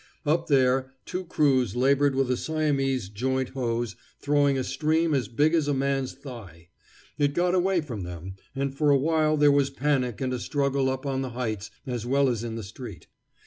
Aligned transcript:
Up 0.25 0.47
there 0.47 0.93
two 1.05 1.25
crews 1.25 1.75
labored 1.75 2.15
with 2.15 2.31
a 2.31 2.35
Siamese 2.35 3.07
joint 3.07 3.49
hose 3.49 3.95
throwing 4.19 4.57
a 4.57 4.63
stream 4.63 5.13
as 5.13 5.27
big 5.27 5.53
as 5.53 5.67
a 5.67 5.75
man's 5.75 6.13
thigh. 6.13 6.69
It 7.19 7.35
got 7.35 7.53
away 7.53 7.81
from 7.81 8.01
them, 8.01 8.33
and 8.55 8.73
for 8.75 8.89
a 8.89 8.97
while 8.97 9.37
there 9.37 9.51
was 9.51 9.69
panic 9.69 10.19
and 10.19 10.33
a 10.33 10.39
struggle 10.39 10.89
up 10.89 11.05
on 11.05 11.21
the 11.21 11.29
heights 11.37 11.69
as 11.85 12.03
well 12.03 12.29
as 12.29 12.43
in 12.43 12.55
the 12.55 12.63
street. 12.63 13.05